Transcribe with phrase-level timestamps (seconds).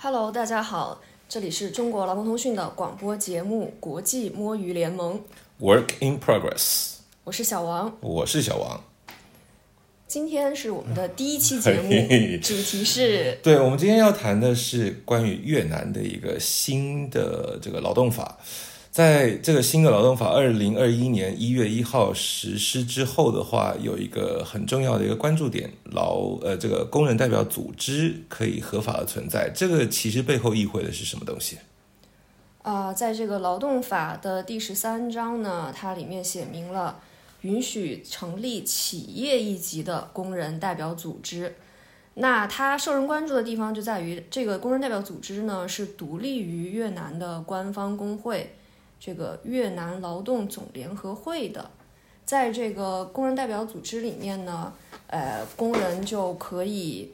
[0.00, 5.20] Hello，大家好，这里是中国劳工通讯的广播节目《国际摸鱼联盟》
[5.60, 7.98] ，Work in progress，我是小王。
[8.00, 8.80] 我是小王。
[10.06, 11.90] 今天是我们的第一期节目
[12.40, 18.38] 主题是对，我们今天要谈的是关于越南的一个新的这个劳动法。
[18.90, 29.50] 在这个新的劳动法二零二一年一月一号实施之后的话，有一个很重要的一个关注点，劳呃这个工人代表组织可以合法的存在。
[29.54, 31.58] 这个其实背后意会的是什么东西？
[32.62, 37.00] 啊、在这个劳动法的第十三章呢，它里面写明了
[37.42, 41.54] 允许成立企业一级的工人代表组织。
[42.14, 48.54] 那它受人关注的地方就在于，这个工人代表组织呢是独立于越南的官方工会，
[49.00, 51.70] 这个越南劳动总联合会的。
[52.24, 54.72] 在这个工人代表组织里面呢，
[55.06, 57.10] 呃，工人就可以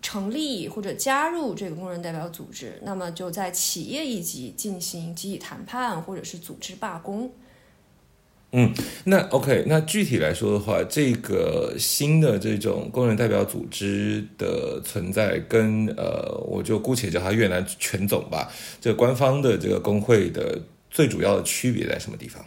[0.00, 7.30] 成立或者加入这个工人代表组织，那么就在企业一级进行集体谈判或者是组织罢工。
[8.52, 8.72] 嗯
[9.04, 20.58] 那 OK，那具体来说的话，这个新的这种工人代表组织的存在跟，呃，我就姑且叫它越南全总吧，这官方的这个工会的
[20.96, 22.42] 最主要的区别在什么地方？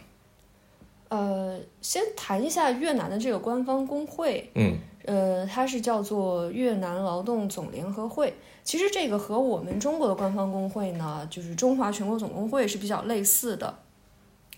[1.08, 8.34] 呃，先谈一下越南的这个官方工会，嗯，呃，它是叫做越南劳动总联合会。
[8.64, 13.78] 其实这个和我们中国的官方工会呢，就是中华全国总工会是比较类似的，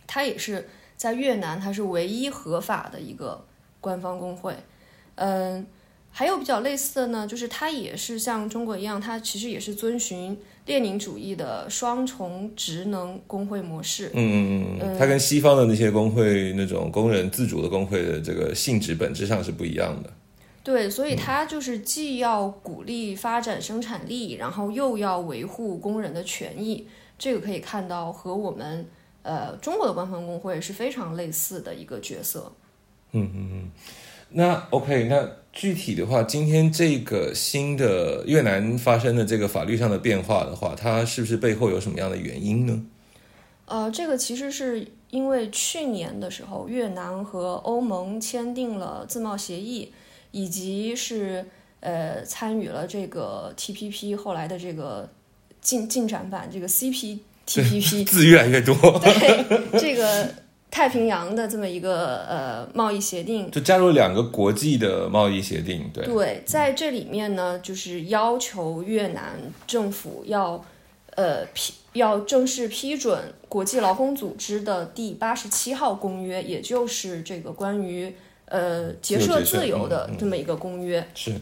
[0.06, 3.44] 它也是在越南它是唯一合法的一个
[3.78, 4.56] 官方工会。
[5.16, 5.66] 嗯，
[6.14, 14.10] 还有比较类似的呢，就是它也是像中国一样，它其实也是遵循列宁主义的双重职能工会模式。
[14.12, 20.12] 嗯嗯嗯，它跟西方的那些工会那种工人自主的工会的这个性质本质上是不一样的。
[20.62, 26.86] 对，所以它就是既要鼓励发展生产力，然后又要维护工人的权益。
[27.18, 28.86] 这个可以看到和我们
[29.22, 32.52] 呃中国的官方工会是非常类似的一个角色。
[34.34, 42.82] 那 OK，那具体的话，今天这个新的越南发生的这个法律上的变化的话，它是不是背后有什么样的原因呢？
[43.66, 49.92] 呃，这个其实是因为去年的时候，越南和欧盟签订了自贸协议，
[50.30, 51.46] 以及是
[51.80, 55.08] 呃参与了这个 TPP 后来的这个
[55.60, 58.06] 进进展版这个 CPTPP。
[58.06, 60.28] 字越来越多，对这个
[60.72, 63.50] 太平洋的这么一个呃贸易协定。
[63.50, 70.64] 就加入两个国际的贸易协定，对，对，在这里面呢，就是要求越南政府要
[71.14, 78.16] 呃批要正式批准国际劳工组织的第八十七号公约，也就是这个关于
[78.46, 81.06] 呃结社自由的这么一个公约。
[81.14, 81.38] 是，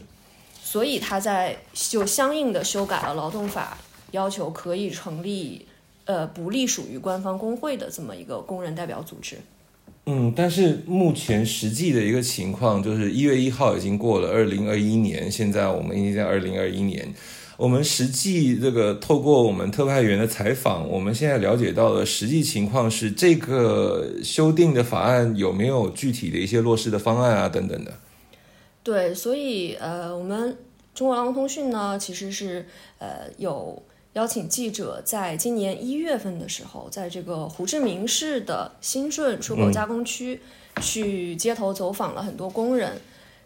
[0.61, 3.77] 所以他在就相应的修改了劳动法，
[4.11, 5.65] 要求可以成立
[6.11, 9.37] 呃不隶属于官方工会的这么一个工人代表组织。
[10.05, 17.13] 嗯，但是目前实际的一个情况就是一月一号已经过了二零二一年，现在我们已经在二零二一年。
[17.57, 27.93] 我们实际这个透过我们特派员的采访，我们现在了解到的实际情况是，这个修订的法案有没有具体的一些落实的方案啊等等的？
[28.81, 30.57] 对，所以呃，我们
[30.95, 32.65] 中国劳工通讯呢，其实是
[32.97, 33.83] 呃有
[34.13, 40.41] 邀请记者在今年一月份的时候，在这个胡志明市的新顺出口加工区、
[40.81, 42.99] 去街头走访了很多工人，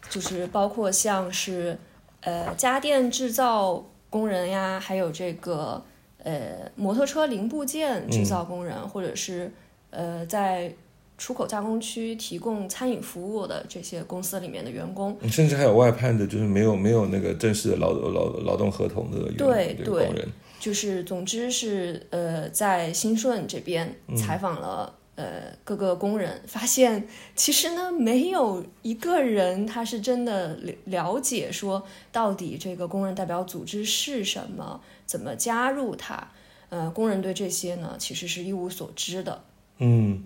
[0.10, 1.78] 就是包括像是
[2.22, 5.84] 呃家电制造工人呀，还有这个
[6.24, 9.52] 呃摩托车零部件制造工人，或者是
[9.92, 10.74] 呃在
[11.18, 15.16] 出口加工区提供餐饮服务的这些公司里面的员工。
[15.30, 20.28] 甚至还有外判的，就是没有没有那个正式的劳劳劳动合同的员对对工人。
[20.60, 36.32] 就是总之是呃，在新顺这边采访了、呃各个工人，发现其实呢没有一个人他是真的了了解说到底这个工人代表组织是什么，怎么加入它。
[36.70, 39.44] 呃，工人对这些呢其实是一无所知的。
[39.78, 40.24] 嗯，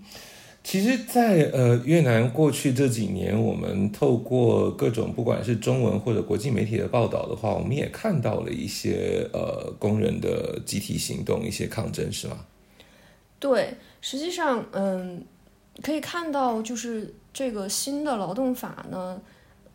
[0.61, 12.45] 其实在，呃越南过去这几年，我们透过各种不管是中文或者国际媒体的报道的话，我们也看到了一些呃工人的集体行动、一些抗争，是吗？
[13.39, 15.23] 对，实际上，嗯，
[15.81, 19.19] 可以看到，就是这个新的劳动法呢，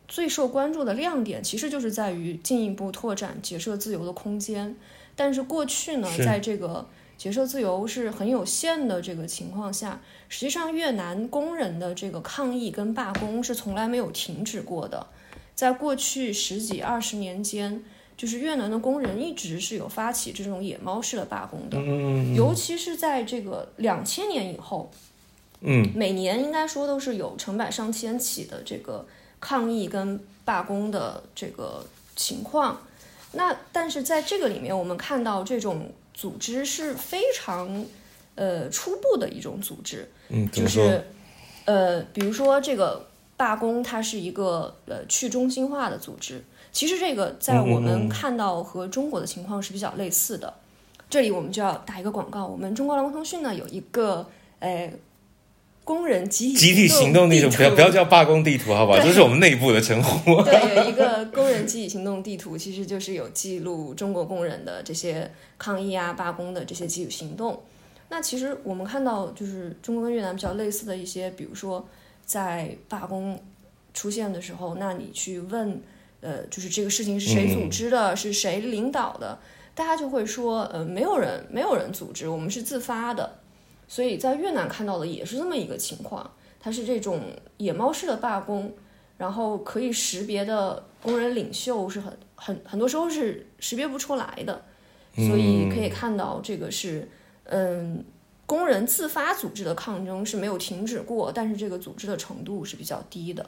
[0.07, 4.75] 最受关注的亮点其实就是在于进一步拓展结社自由的空间。
[5.15, 6.87] 但是过去呢，在这个
[7.17, 15.07] 结社自由是很有限的这个情况下，实际上越南工人的这个抗议跟罢工是从来没有停止过的。
[15.55, 17.81] 在过去十几二十年间，
[18.17, 24.91] 就是越南的工人一直是有发起这种野猫式的罢工的，嗯尤其是在这个两千年以后，
[25.61, 29.05] 嗯每年应该说都是有成百上千起的这个
[29.39, 31.85] 抗议跟罢工的这个
[32.17, 32.81] 情况。
[33.31, 37.85] 那但是在这个里面，我们看到这种组织是非常
[38.33, 40.65] 呃初步的一种组织，嗯，就？
[40.65, 41.03] 是
[41.65, 46.43] 呃，比如说这个罢工，它是一个呃去中心化的组织。
[46.71, 50.53] 其实这个在我们嗯看到和中国的情况是比较类似的。
[51.09, 54.27] 这里我们就要打一个广告，我们中国劳工通讯呢有一个
[54.59, 54.91] 呃
[55.85, 58.99] 工人集体集体行动地图，不要不要叫罢工地图，好不好？
[58.99, 60.41] 这是我们内部的称呼。
[60.41, 67.61] 对，有一个工人集体行动地图，其实就是有记录中国工人的这些抗议啊、罢工的这些集体行动。
[68.09, 71.87] 那其实我们看到，就是中国跟越南比较类似的一些，比如说
[72.25, 73.39] 在罢工
[73.93, 75.79] 出现的时候，那你去问，
[76.21, 79.37] 呃，就是这个事情是谁组织的，是谁领导的，
[79.75, 83.37] 大家就会说，呃，没有人，没有人组织，我们是自发的。
[83.87, 86.29] 所以在越南看到的也是这么一个情况，
[86.59, 87.21] 它是这种
[87.57, 88.73] 野猫式的罢工，
[89.17, 94.63] 然后可以识别的工人领袖是很很很多时候是识别不出来的，
[95.15, 97.07] 所以可以看到这个是
[97.45, 98.03] 嗯
[98.45, 103.45] 工人自发组织的抗争是没有停止过，但是这个组织的程度是比较低的。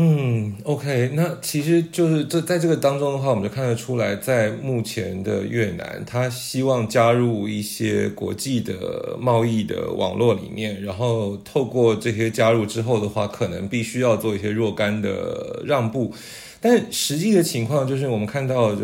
[0.00, 16.14] 嗯，OK，那其实就是这在这个当中的话，我们就看得出来，在目前的越南，他希望加入一些国际的贸易的网络里面，然后透过这些加入之后的话，可能必须要做一些若干的让步，
[16.60, 18.82] 但实际的情况就是我们看到就。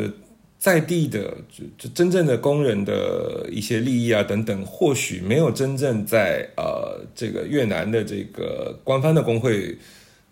[0.57, 1.21] 在地的
[1.53, 9.77] 就就真正的工人的一些利益啊等等，或许没有真正在呃这个越南的这个官方的工会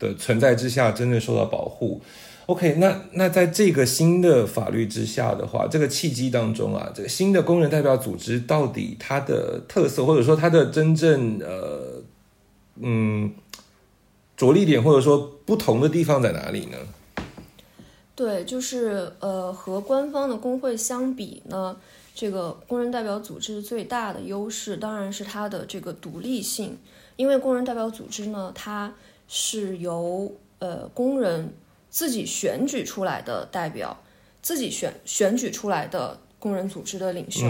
[0.03, 2.01] 的存在之下，真正受到保护。
[2.47, 12.03] OK，那那在这个新的法律之下的话，这个契机当中啊，这个新的工人代表组织到底它的特色，或者说它的真正呃
[12.81, 13.33] 嗯
[14.37, 16.77] 着力点，或者说不同的地方在哪里呢？
[18.17, 21.77] 对，就是呃，和官方的工会相比呢，
[22.15, 26.77] 这个工人代表组织最大的优势当然是它的这个独立性，
[27.17, 28.93] 因为工人代表组织呢，它
[29.35, 31.55] 是由呃工人
[31.89, 33.99] 自己选举出来的代表，
[34.43, 37.47] 自己选选举出来的工人组织的领袖，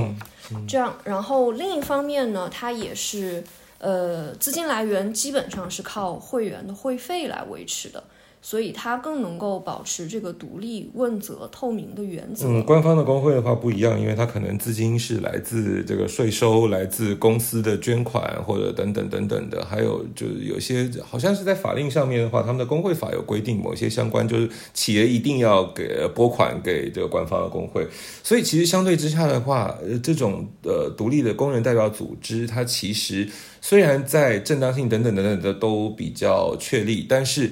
[0.69, 3.43] 这样，然后另一方面呢，它也是
[3.79, 8.05] 呃资金来源基本上是靠会员的会费来维持的。
[8.45, 12.49] 所以它更能够保持这个独立、问责、透明的原则。
[12.49, 27.87] 嗯，官方的工会的话不一样，因为它可能资金是来自这个税收、来自公司的捐款或者等等等等的，还有就是有些好像是在法令上面的话，他们的工会法有规定某些相关，就是企业一定要给拨款给这个官方的工会。
[28.25, 29.73] 所以其实相对之下的话，
[30.03, 33.29] 这种呃独立的工人代表组织，它其实
[33.61, 37.49] 虽然在正当性等等等等的都比较确立，但是。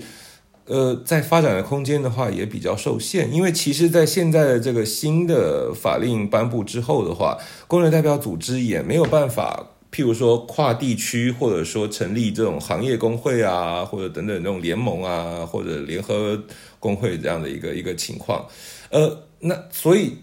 [0.71, 7.37] 呃，在发展的空间的话也比较受限，因为其实，在现在的这个新的法令颁布之后的话，
[7.67, 16.41] 工人代表组织也没有办法，譬如说跨地区，或者说成立这种行业工会啊，或者等等这种联盟啊，或者联合
[16.79, 18.47] 工会这样的一个一个情况。
[18.91, 20.19] 呃，那所以，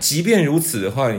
[0.00, 1.12] 即便如此的话，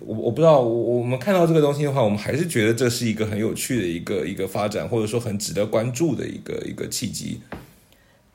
[0.00, 7.38] 我我不知道，我我们看到这个东西的话，我们还是觉得这是一个很有趣的一个一个发展，或者说很值得关注的一个一个契机。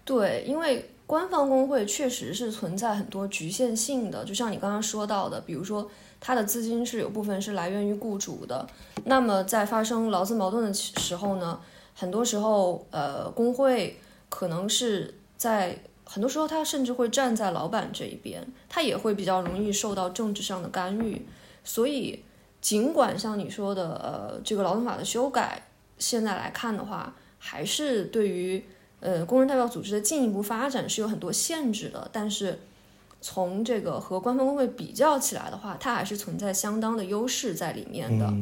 [0.07, 8.65] 对，因为官方工会确实是存在很多局限性的，就像你刚刚说到的，比如说它的资金是有部分是来源于雇主的，
[9.03, 11.59] 那么在发生劳资矛盾的时候呢，
[11.93, 13.99] 很多时候呃工会
[14.29, 21.25] 可能是在很多时候他甚至会站在老板这一边，他也会比较容易受到政治上的干预，
[21.65, 22.23] 所以
[22.61, 28.63] 尽管像你说的呃这个劳动法的修改，现在来看的话，还是对于
[28.99, 32.59] 呃，工人代表组织的进一步发展是有很多限制的，但是
[33.21, 38.33] 从这个和官方工会比较起来的话，它还是存在相当的优势在里面的。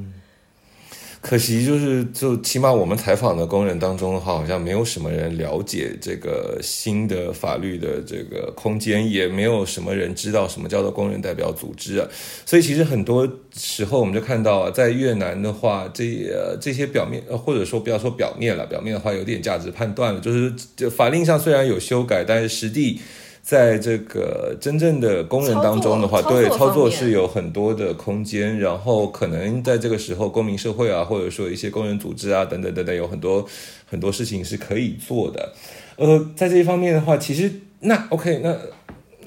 [1.28, 12.08] 可惜就是，就起码我们采访的工人当中，好像没有什么人了解这个新的法律的这个空间，也没有什么人知道什么叫做工人代表组织啊。
[12.46, 13.28] 所以其实很多
[13.58, 23.00] 时候我们就看到啊，在越南的话，这呃这些表面，或者说不要说表面了，表面的话有点价值判断了，就是这法令上虽然有修改，但是实地。
[23.46, 33.46] 在这个真正的工人当中的话，操对操作操作是有很多的空间，然后可能在这个时候，公民社会啊，或者说一些工人组织啊，等等等等，有很多
[33.86, 35.54] 很多事情是可以做的。
[35.98, 38.58] 呃，在这一方面的话，其实那 OK，那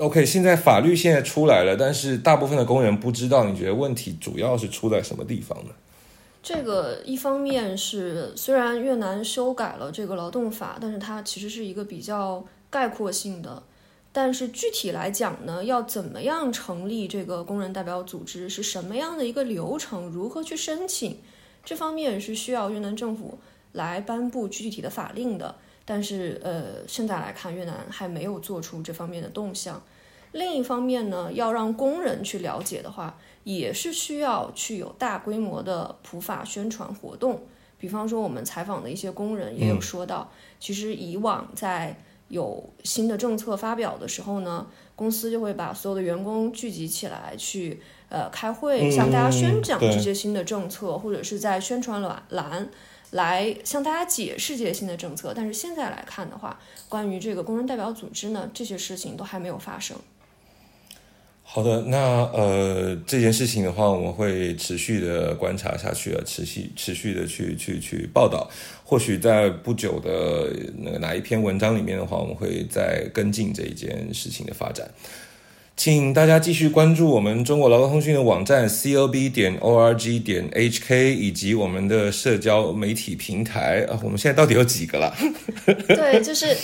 [0.05, 3.45] OK，现在法律现在出来了，但是大部分的工人不知道。
[3.45, 5.71] 你觉得问题主要是出在什么地方呢？
[6.43, 13.63] 这个一方面是虽然越南修改了这个劳动法，但是它其实是一个比较概括性的。
[14.21, 21.21] 但是具体来讲呢，要怎么样成立这个工人代表组织，是什么样的一个流程，如何去申请，
[21.65, 23.39] 这方面是需要越南政府
[23.75, 25.55] 来颁布具体的法令的。
[25.85, 29.81] 但是呃，现在来看，越南还没有做出这方面的动向。
[30.33, 37.43] 另一方面呢，要让工人去了解的话，也是需要去有大规模的普法宣传活动。
[37.79, 41.97] 比方说，我们采访的一些工人也有说到，其实以往在
[42.29, 52.69] 有新的政策发表的时候呢，公司就会把所有的员工聚集起来去呃开会，向大家宣讲这些新的政策，或者是在宣传栏栏
[53.13, 55.33] 来向大家解释这些新的政策。
[55.35, 59.97] 但是现在来看的话，关于这个工人代表组织呢，这些事情都还没有发生。
[61.51, 61.99] 好的，那
[62.35, 68.49] 呃这件事情的话，我们会持续的观察下去啊，持续持续的去去去报道。
[68.85, 74.89] 或许在不久的那个哪一篇文章里面的话，我们会再跟进这一件事情的发展。
[75.75, 85.17] 请大家继续关注我们中国劳动通讯的网站 c o b 点 org 点 h k 以及我们的社交媒体平台啊，我们现在到底有几个了？
[85.89, 86.55] 对，就是。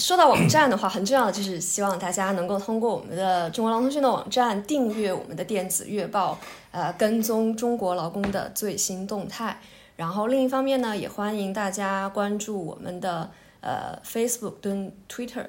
[0.00, 6.38] 说到网站的话，很重要的就是希望大家能够通过我们的中国劳动通讯的网站订阅我们的电子月报，
[6.70, 9.60] 呃，跟踪中国劳工的最新动态。
[9.96, 13.30] 然后另一方面呢，也欢迎大家关注我们的
[13.60, 15.44] 呃 Facebook 跟 Twitter，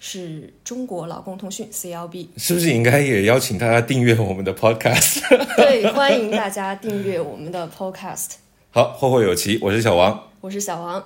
[0.00, 2.26] 是中国劳工通讯 CLB。
[2.36, 5.20] 是不是应该也邀请大家订阅我们的 Podcast？
[5.54, 8.32] 对，欢迎大家订阅我们的 Podcast。
[8.74, 11.04] 好，后会有期，我是小王，我是小王，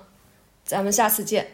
[0.64, 1.46] 咱们下次见。